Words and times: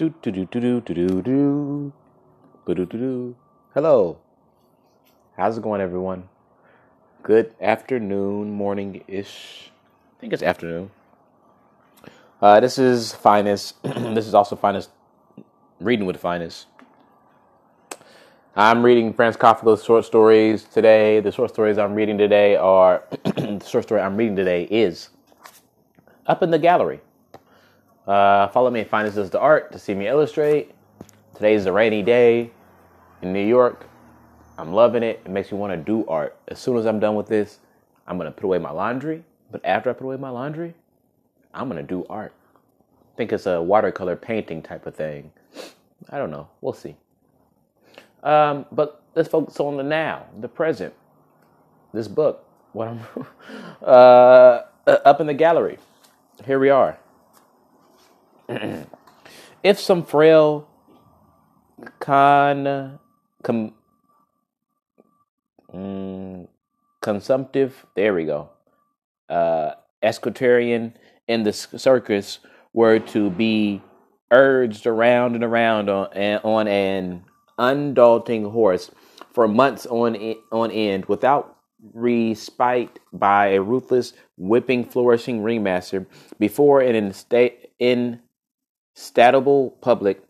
Do 0.00 0.08
do 0.22 0.30
do 0.32 0.46
do 0.46 0.80
do 0.80 0.96
do 0.96 1.20
do 1.20 2.74
do. 2.74 2.86
Do. 2.86 3.36
Hello. 3.74 4.16
How's 5.36 5.58
it 5.58 5.62
going, 5.62 5.82
everyone? 5.82 6.26
Good 7.22 7.52
afternoon, 7.60 8.50
morning 8.50 9.04
ish. 9.06 9.70
I 10.16 10.20
think 10.22 10.32
it's 10.32 10.42
afternoon. 10.42 10.90
Uh, 12.40 12.60
this 12.60 12.78
is 12.78 13.12
Finest. 13.12 13.74
this 13.82 14.26
is 14.26 14.32
also 14.32 14.56
Finest. 14.56 14.88
Reading 15.80 16.06
with 16.06 16.16
Finest. 16.16 16.66
I'm 18.56 18.82
reading 18.82 19.12
Franz 19.12 19.36
Kafka's 19.36 19.84
short 19.84 20.06
stories 20.06 20.64
today. 20.64 21.20
The 21.20 21.30
short 21.30 21.50
stories 21.50 21.76
I'm 21.76 21.92
reading 21.92 22.16
today 22.16 22.56
are 22.56 23.04
the 23.24 23.62
short 23.68 23.84
story 23.84 24.00
I'm 24.00 24.16
reading 24.16 24.34
today 24.34 24.62
is 24.70 25.10
Up 26.26 26.42
in 26.42 26.50
the 26.50 26.58
Gallery. 26.58 27.00
Uh, 28.06 28.48
follow 28.48 28.70
me 28.70 28.80
at 28.80 28.88
Finest 28.88 29.16
Does 29.16 29.30
the 29.30 29.38
Art 29.38 29.72
to 29.72 29.78
see 29.78 29.94
me 29.94 30.08
illustrate. 30.08 30.72
Today's 31.34 31.66
a 31.66 31.72
rainy 31.72 32.02
day 32.02 32.50
in 33.22 33.32
New 33.32 33.44
York. 33.44 33.86
I'm 34.58 34.72
loving 34.72 35.02
it. 35.02 35.20
It 35.24 35.30
makes 35.30 35.52
me 35.52 35.58
want 35.58 35.72
to 35.72 35.76
do 35.76 36.06
art. 36.06 36.36
As 36.48 36.58
soon 36.58 36.76
as 36.76 36.86
I'm 36.86 36.98
done 36.98 37.14
with 37.14 37.26
this, 37.26 37.58
I'm 38.06 38.18
going 38.18 38.26
to 38.26 38.32
put 38.32 38.44
away 38.44 38.58
my 38.58 38.70
laundry. 38.70 39.22
But 39.50 39.64
after 39.64 39.90
I 39.90 39.92
put 39.92 40.04
away 40.04 40.16
my 40.16 40.30
laundry, 40.30 40.74
I'm 41.54 41.68
going 41.68 41.80
to 41.80 41.86
do 41.86 42.06
art. 42.08 42.32
I 43.14 43.16
think 43.16 43.32
it's 43.32 43.46
a 43.46 43.60
watercolor 43.60 44.16
painting 44.16 44.62
type 44.62 44.86
of 44.86 44.94
thing. 44.94 45.30
I 46.08 46.18
don't 46.18 46.30
know. 46.30 46.48
We'll 46.60 46.72
see. 46.72 46.96
Um, 48.22 48.66
but 48.72 49.02
let's 49.14 49.28
focus 49.28 49.60
on 49.60 49.76
the 49.76 49.82
now, 49.82 50.26
the 50.40 50.48
present. 50.48 50.94
This 51.92 52.08
book, 52.08 52.44
what 52.72 52.88
I'm 52.88 53.00
uh, 53.82 54.62
up 54.86 55.20
in 55.20 55.26
the 55.26 55.34
gallery. 55.34 55.78
Here 56.44 56.58
we 56.58 56.70
are. 56.70 56.98
if 59.62 59.78
some 59.78 60.04
frail 60.04 60.68
con 61.98 62.98
com, 63.42 63.72
mm, 65.72 66.48
consumptive, 67.00 67.86
there 67.94 68.14
we 68.14 68.24
go, 68.24 68.50
uh, 69.28 69.72
equestrian 70.02 70.94
in 71.28 71.42
the 71.44 71.52
circus 71.52 72.40
were 72.72 72.98
to 72.98 73.30
be 73.30 73.82
urged 74.30 74.86
around 74.86 75.34
and 75.34 75.44
around 75.44 75.88
on, 75.88 76.06
on 76.44 76.68
an 76.68 77.24
undaunting 77.58 78.44
horse 78.50 78.90
for 79.32 79.46
months 79.46 79.86
on 79.86 80.16
on 80.50 80.70
end 80.70 81.06
without 81.06 81.56
respite 81.94 82.98
by 83.12 83.48
a 83.48 83.60
ruthless, 83.62 84.12
whipping, 84.36 84.84
flourishing 84.84 85.42
ringmaster 85.42 86.06
before 86.38 86.80
an 86.80 86.94
instable 88.96 89.80
public, 89.80 90.22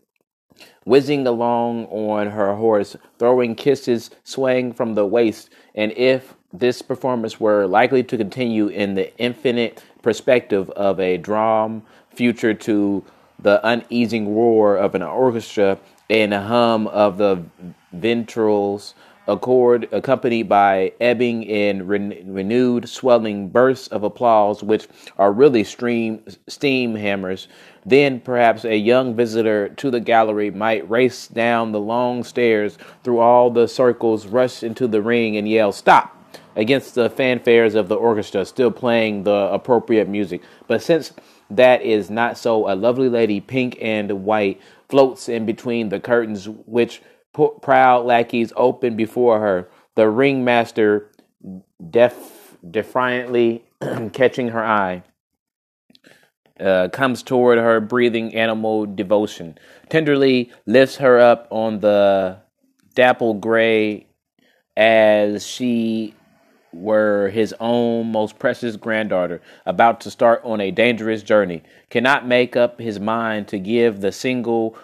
whizzing 0.83 1.25
along 1.27 1.85
on 1.87 2.31
her 2.31 2.55
horse, 2.55 2.95
throwing 3.19 3.55
kisses, 3.55 4.09
swaying 4.23 4.73
from 4.73 4.95
the 4.95 5.05
waist, 5.05 5.49
and 5.75 5.91
if 5.93 6.35
this 6.53 6.81
performance 6.81 7.39
were 7.39 7.65
likely 7.65 8.03
to 8.03 8.17
continue 8.17 8.67
in 8.67 8.95
the 8.95 9.15
infinite 9.17 9.83
perspective 10.01 10.69
of 10.71 10.99
a 10.99 11.17
drum 11.17 11.83
future 12.13 12.53
to 12.53 13.03
the 13.39 13.65
uneasing 13.67 14.35
roar 14.35 14.75
of 14.75 14.95
an 14.95 15.01
orchestra 15.01 15.77
and 16.09 16.33
a 16.33 16.41
hum 16.41 16.87
of 16.87 17.17
the 17.17 17.43
ventrals 17.95 18.93
accord 19.27 19.87
accompanied 19.91 20.49
by 20.49 20.91
ebbing 20.99 21.47
and 21.47 21.87
re- 21.87 22.23
renewed 22.25 22.89
swelling 22.89 23.49
bursts 23.49 23.87
of 23.89 24.03
applause 24.03 24.63
which 24.63 24.87
are 25.17 25.31
really 25.31 25.63
stream 25.63 26.23
steam 26.47 26.95
hammers. 26.95 27.47
Then 27.85 28.19
perhaps 28.19 28.65
a 28.65 28.77
young 28.77 29.15
visitor 29.15 29.69
to 29.69 29.91
the 29.91 29.99
gallery 29.99 30.51
might 30.51 30.89
race 30.89 31.27
down 31.27 31.71
the 31.71 31.79
long 31.79 32.23
stairs 32.23 32.77
through 33.03 33.19
all 33.19 33.49
the 33.49 33.67
circles 33.67 34.27
rush 34.27 34.63
into 34.63 34.87
the 34.87 35.01
ring 35.01 35.37
and 35.37 35.47
yell 35.47 35.71
stop! 35.71 36.17
against 36.55 36.95
the 36.95 37.09
fanfares 37.09 37.75
of 37.75 37.87
the 37.87 37.95
orchestra 37.95 38.45
still 38.45 38.71
playing 38.71 39.23
the 39.23 39.49
appropriate 39.51 40.07
music. 40.07 40.41
But 40.67 40.81
since 40.81 41.13
that 41.49 41.81
is 41.81 42.09
not 42.09 42.37
so 42.37 42.71
a 42.71 42.75
lovely 42.75 43.09
lady 43.09 43.39
pink 43.39 43.77
and 43.81 44.25
white 44.25 44.59
floats 44.89 45.29
in 45.29 45.45
between 45.45 45.89
the 45.89 45.99
curtains 45.99 46.47
which 46.49 47.01
proud 47.33 48.05
lackeys 48.05 48.53
open 48.55 48.95
before 48.95 49.39
her. 49.39 49.69
The 49.95 50.09
ringmaster, 50.09 51.11
def- 51.89 52.57
defiantly 52.69 53.65
catching 54.13 54.49
her 54.49 54.63
eye, 54.63 55.03
uh, 56.59 56.89
comes 56.89 57.23
toward 57.23 57.57
her, 57.57 57.79
breathing 57.79 58.35
animal 58.35 58.85
devotion. 58.85 59.57
Tenderly 59.89 60.51
lifts 60.65 60.97
her 60.97 61.19
up 61.19 61.47
on 61.49 61.79
the 61.79 62.37
dapple 62.93 63.33
gray 63.33 64.07
as 64.77 65.45
she 65.45 66.13
were 66.73 67.29
his 67.29 67.53
own 67.59 68.11
most 68.11 68.39
precious 68.39 68.77
granddaughter, 68.77 69.41
about 69.65 69.99
to 70.01 70.11
start 70.11 70.41
on 70.45 70.61
a 70.61 70.71
dangerous 70.71 71.21
journey, 71.21 71.61
cannot 71.89 72.27
make 72.27 72.55
up 72.55 72.79
his 72.79 72.99
mind 72.99 73.47
to 73.49 73.59
give 73.59 73.99
the 73.99 74.11
single 74.11 74.77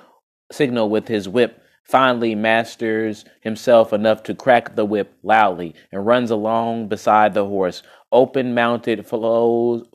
signal 0.51 0.89
with 0.89 1.07
his 1.07 1.29
whip 1.29 1.61
finally 1.87 2.35
masters 2.35 3.23
himself 3.41 3.93
enough 3.93 4.23
to 4.23 4.35
crack 4.35 4.75
the 4.75 4.85
whip 4.85 5.13
loudly 5.23 5.73
and 5.91 6.05
runs 6.05 6.29
along 6.29 6.87
beside 6.87 7.33
the 7.33 7.45
horse. 7.45 7.81
Open 8.11 8.53
mounted 8.53 9.05
flows 9.05 9.87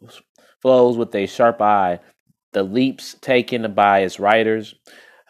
flows 0.60 0.96
with 0.96 1.14
a 1.14 1.26
sharp 1.26 1.60
eye. 1.60 2.00
The 2.52 2.62
leaps 2.62 3.16
taken 3.20 3.74
by 3.74 4.02
his 4.02 4.20
riders 4.20 4.74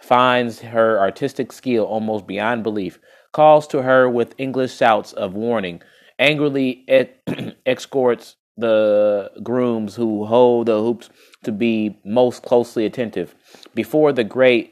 finds 0.02 0.60
her 0.60 0.98
artistic 0.98 1.52
skill 1.52 1.84
almost 1.84 2.26
beyond 2.26 2.62
belief. 2.62 2.98
Calls 3.32 3.66
to 3.68 3.82
her 3.82 4.08
with 4.10 4.34
English 4.38 4.76
shouts 4.76 5.12
of 5.12 5.34
warning. 5.34 5.80
Angrily 6.18 6.84
escorts 7.66 8.36
the 8.56 9.30
grooms 9.42 9.94
who 9.96 10.26
hold 10.26 10.66
the 10.66 10.78
hoops 10.78 11.08
to 11.44 11.50
be 11.50 11.98
most 12.04 12.42
closely 12.42 12.84
attentive. 12.84 13.34
Before 13.74 14.12
the 14.12 14.24
great 14.24 14.71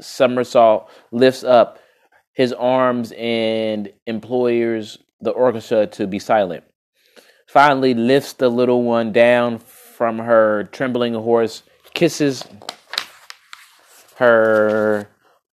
somersault, 0.00 0.90
lifts 1.10 1.44
up 1.44 1.78
his 2.32 2.52
arms 2.52 3.12
and 3.16 3.90
implores 4.06 4.98
the 5.20 5.30
orchestra 5.30 5.86
to 5.86 6.06
be 6.06 6.18
silent. 6.18 6.62
Finally, 7.46 7.94
lifts 7.94 8.34
the 8.34 8.48
little 8.48 8.82
one 8.82 9.12
down 9.12 9.58
from 9.58 10.18
her 10.18 10.64
trembling 10.72 11.14
horse, 11.14 11.62
kisses 11.94 12.44
her 14.16 15.08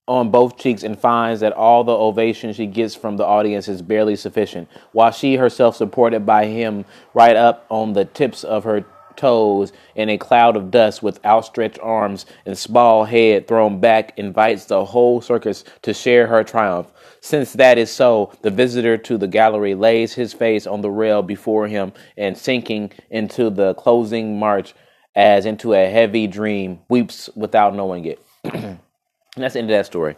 on 0.08 0.32
both 0.32 0.58
cheeks, 0.58 0.84
and 0.84 0.98
finds 0.98 1.42
that 1.42 1.54
all 1.54 1.84
the 1.84 1.92
ovation 1.92 2.54
she 2.54 2.66
gets 2.66 2.96
from 2.96 3.18
the 3.18 3.26
audience 3.26 3.68
is 3.68 3.82
barely 3.82 4.16
sufficient, 4.16 4.70
while 4.92 5.12
she 5.12 5.36
herself, 5.36 5.76
supported 5.76 6.26
by 6.26 6.46
him 6.46 6.86
right 7.14 7.36
up 7.36 7.66
on 7.70 7.94
the 7.94 8.06
tips 8.06 8.44
of 8.44 8.64
her 8.64 8.86
toes 9.20 9.74
in 9.96 10.10
a 10.10 10.18
cloud 10.18 10.56
of 10.56 10.72
dust 10.72 11.04
with 11.04 11.24
outstretched 11.26 11.78
arms 11.82 12.26
and 12.46 12.58
small 12.58 13.04
head 13.04 13.48
thrown 13.48 13.80
back 13.80 14.18
invites 14.18 14.66
the 14.66 14.84
whole 14.86 15.22
circus 15.22 15.64
to 15.82 15.94
share 15.94 16.26
her 16.26 16.44
triumph. 16.44 16.92
Since 17.22 17.54
that 17.54 17.78
is 17.78 17.92
so, 17.92 18.32
the 18.42 18.50
visitor 18.50 18.98
to 18.98 19.18
the 19.18 19.28
gallery 19.28 19.76
lays 19.76 20.14
his 20.14 20.34
face 20.34 20.66
on 20.66 20.82
the 20.82 20.90
rail 20.90 21.22
before 21.22 21.68
him 21.68 21.92
and 22.18 22.38
sinking 22.38 22.92
into 23.10 23.50
the 23.50 23.74
closing 23.74 24.40
march 24.40 24.74
as 25.16 25.46
into 25.46 25.74
a 25.74 25.90
heavy 25.90 26.28
dream, 26.28 26.80
weeps 26.90 27.30
without 27.36 27.76
knowing 27.76 28.06
it. 28.06 28.26
that's 28.44 29.54
the 29.54 29.60
end 29.60 29.70
of 29.70 29.76
that 29.76 29.86
story. 29.86 30.16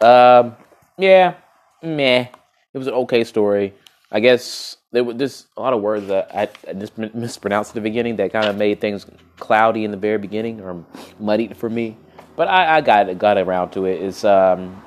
Um, 0.00 0.54
yeah, 0.96 1.34
meh. 1.82 2.28
It 2.72 2.78
was 2.78 2.86
an 2.86 2.94
okay 2.94 3.24
story. 3.24 3.74
I 4.12 4.20
guess 4.20 4.76
there 4.96 5.04
were 5.04 5.12
just 5.12 5.48
a 5.58 5.60
lot 5.60 5.74
of 5.74 5.82
words 5.82 6.06
that 6.06 6.34
I, 6.34 6.48
I 6.66 6.72
just 6.72 6.96
mispronounced 6.96 7.72
at 7.72 7.74
the 7.74 7.82
beginning 7.82 8.16
that 8.16 8.32
kind 8.32 8.46
of 8.46 8.56
made 8.56 8.80
things 8.80 9.04
cloudy 9.36 9.84
in 9.84 9.90
the 9.90 9.96
very 9.98 10.16
beginning 10.16 10.62
or 10.62 10.82
muddied 11.20 11.54
for 11.54 11.68
me. 11.68 11.98
But 12.34 12.48
I, 12.48 12.78
I 12.78 12.80
got 12.80 13.18
got 13.18 13.36
around 13.36 13.72
to 13.72 13.84
it. 13.84 14.00
It's 14.00 14.24
um, 14.24 14.82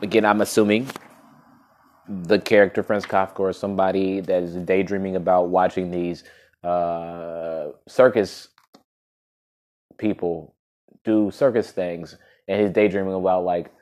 again, 0.00 0.24
I'm 0.24 0.40
assuming 0.40 0.86
the 2.08 2.38
character 2.38 2.84
Franz 2.84 3.04
Kafka 3.04 3.40
or 3.40 3.52
somebody 3.52 4.20
that 4.20 4.44
is 4.44 4.54
daydreaming 4.54 5.16
about 5.16 5.48
watching 5.48 5.90
these 5.90 6.22
uh, 6.62 7.70
circus 7.88 8.46
people 9.98 10.54
do 11.04 11.32
circus 11.32 11.72
things, 11.72 12.16
and 12.46 12.60
he's 12.60 12.70
daydreaming 12.70 13.14
about 13.14 13.42
like 13.42 13.72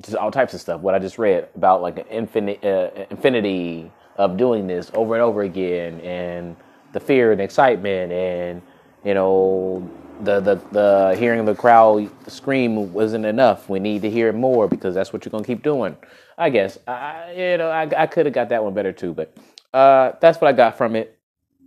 just 0.00 0.16
all 0.16 0.30
types 0.30 0.54
of 0.54 0.60
stuff. 0.60 0.82
What 0.82 0.94
I 0.94 1.00
just 1.00 1.18
read 1.18 1.48
about 1.56 1.82
like 1.82 2.06
infinite 2.08 2.64
uh, 2.64 2.90
infinity 3.10 3.90
of 4.16 4.36
doing 4.36 4.66
this 4.66 4.90
over 4.94 5.14
and 5.14 5.22
over 5.22 5.42
again, 5.42 6.00
and 6.00 6.56
the 6.92 7.00
fear 7.00 7.32
and 7.32 7.40
excitement, 7.40 8.12
and 8.12 8.62
you 9.04 9.14
know 9.14 9.88
the 10.22 10.40
the 10.40 10.60
the 10.72 11.16
hearing 11.18 11.44
the 11.44 11.54
crowd 11.54 12.10
scream 12.28 12.92
wasn't 12.92 13.24
enough. 13.24 13.68
We 13.68 13.80
need 13.80 14.02
to 14.02 14.10
hear 14.10 14.32
more 14.32 14.68
because 14.68 14.94
that's 14.94 15.12
what 15.12 15.24
you're 15.24 15.30
gonna 15.30 15.44
keep 15.44 15.62
doing. 15.62 15.96
I 16.36 16.50
guess 16.50 16.78
I 16.86 17.32
you 17.32 17.58
know 17.58 17.70
I 17.70 17.88
I 17.96 18.06
could 18.06 18.26
have 18.26 18.34
got 18.34 18.48
that 18.50 18.62
one 18.62 18.74
better 18.74 18.92
too, 18.92 19.14
but 19.14 19.36
uh, 19.72 20.12
that's 20.20 20.40
what 20.40 20.48
I 20.48 20.52
got 20.52 20.76
from 20.76 20.96
it. 20.96 21.18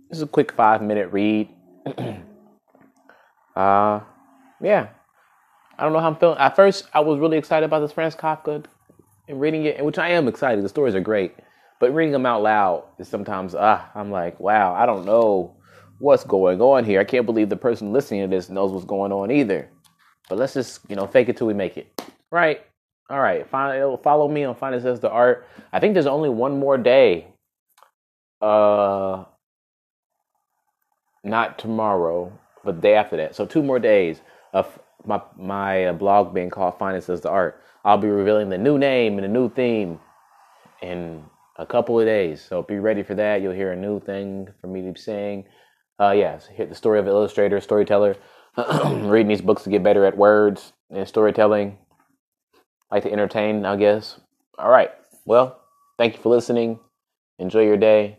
This 0.08 0.18
is 0.18 0.22
a 0.22 0.26
quick 0.26 0.52
five 0.52 0.82
minute 0.82 1.10
read. 1.12 1.48
uh, 3.56 4.00
yeah. 4.60 4.88
I 5.78 5.82
don't 5.82 5.92
know 5.92 6.00
how 6.00 6.08
I'm 6.08 6.16
feeling. 6.16 6.38
At 6.38 6.54
first, 6.54 6.88
I 6.94 7.00
was 7.00 7.18
really 7.18 7.36
excited 7.36 7.64
about 7.64 7.80
this 7.80 7.92
Franz 7.92 8.14
Kafka 8.14 8.64
and 9.28 9.40
reading 9.40 9.64
it, 9.64 9.84
which 9.84 9.98
I 9.98 10.10
am 10.10 10.28
excited. 10.28 10.64
The 10.64 10.68
stories 10.68 10.94
are 10.94 11.00
great, 11.00 11.34
but 11.84 11.92
reading 11.92 12.12
them 12.12 12.24
out 12.24 12.42
loud 12.42 12.84
is 12.98 13.08
sometimes 13.08 13.54
ah, 13.54 13.90
I'm 13.94 14.10
like, 14.10 14.40
wow, 14.40 14.72
I 14.74 14.86
don't 14.86 15.04
know 15.04 15.54
what's 15.98 16.24
going 16.24 16.62
on 16.62 16.82
here. 16.82 16.98
I 16.98 17.04
can't 17.04 17.26
believe 17.26 17.50
the 17.50 17.58
person 17.58 17.92
listening 17.92 18.22
to 18.22 18.34
this 18.34 18.48
knows 18.48 18.72
what's 18.72 18.86
going 18.86 19.12
on 19.12 19.30
either. 19.30 19.68
But 20.30 20.38
let's 20.38 20.54
just 20.54 20.80
you 20.88 20.96
know 20.96 21.06
fake 21.06 21.28
it 21.28 21.36
till 21.36 21.46
we 21.46 21.52
make 21.52 21.76
it, 21.76 22.00
right? 22.30 22.62
All 23.10 23.20
right, 23.20 23.46
follow, 23.50 24.28
me 24.28 24.44
on 24.44 24.54
Finance 24.54 24.86
as 24.86 25.00
the 25.00 25.10
Art. 25.10 25.46
I 25.74 25.78
think 25.78 25.92
there's 25.92 26.06
only 26.06 26.30
one 26.30 26.58
more 26.58 26.78
day. 26.78 27.26
Uh, 28.40 29.26
not 31.22 31.58
tomorrow, 31.58 32.32
but 32.64 32.76
the 32.76 32.80
day 32.80 32.94
after 32.94 33.18
that. 33.18 33.34
So 33.34 33.44
two 33.44 33.62
more 33.62 33.78
days 33.78 34.22
of 34.54 34.78
my 35.04 35.20
my 35.36 35.84
uh, 35.84 35.92
blog 35.92 36.32
being 36.32 36.48
called 36.48 36.78
Finance 36.78 37.10
as 37.10 37.20
the 37.20 37.28
Art. 37.28 37.60
I'll 37.84 37.98
be 37.98 38.08
revealing 38.08 38.48
the 38.48 38.56
new 38.56 38.78
name 38.78 39.18
and 39.18 39.26
a 39.26 39.28
new 39.28 39.50
theme 39.50 40.00
in 40.80 41.24
a 41.56 41.66
couple 41.66 41.98
of 41.98 42.06
days. 42.06 42.44
So 42.46 42.62
be 42.62 42.78
ready 42.78 43.02
for 43.02 43.14
that. 43.14 43.42
You'll 43.42 43.52
hear 43.52 43.72
a 43.72 43.76
new 43.76 44.00
thing 44.00 44.48
from 44.60 44.72
me 44.72 44.82
to 44.82 44.92
be 44.92 45.00
saying. 45.00 45.44
Uh, 46.00 46.10
yes, 46.10 46.46
hit 46.46 46.68
the 46.68 46.74
story 46.74 46.98
of 46.98 47.06
illustrator, 47.06 47.60
storyteller, 47.60 48.16
reading 48.56 49.28
these 49.28 49.40
books 49.40 49.62
to 49.62 49.70
get 49.70 49.82
better 49.82 50.04
at 50.04 50.16
words 50.16 50.72
and 50.90 51.06
storytelling. 51.06 51.78
Like 52.90 53.04
to 53.04 53.12
entertain, 53.12 53.64
I 53.64 53.76
guess. 53.76 54.20
All 54.58 54.70
right. 54.70 54.90
Well, 55.24 55.60
thank 55.98 56.16
you 56.16 56.22
for 56.22 56.28
listening. 56.28 56.78
Enjoy 57.38 57.62
your 57.62 57.76
day. 57.76 58.18